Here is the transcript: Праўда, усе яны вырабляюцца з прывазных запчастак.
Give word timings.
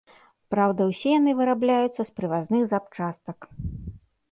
Праўда, 0.53 0.87
усе 0.93 1.09
яны 1.19 1.35
вырабляюцца 1.41 2.01
з 2.11 2.17
прывазных 2.21 2.61
запчастак. 2.73 3.37